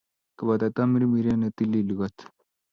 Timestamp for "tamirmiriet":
0.75-1.37